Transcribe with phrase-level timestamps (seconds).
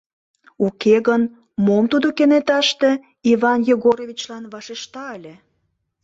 [0.65, 1.21] Уке гын,
[1.65, 2.89] мом тудо кенеташте
[3.33, 5.35] Иван Егоровичлан вашешта ыле?